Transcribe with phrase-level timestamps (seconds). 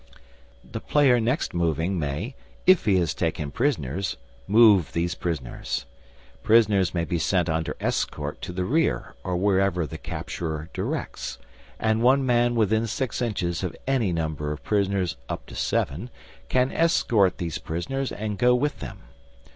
[0.63, 2.33] The player next moving may,
[2.65, 5.85] if he has taken prisoners, move these prisoners.
[6.41, 11.37] Prisoners may be sent under escort to the rear or wherever the capturer directs,
[11.79, 16.09] and one man within six inches of any number of prisoners up to seven
[16.49, 19.03] can escort these prisoners and go with them.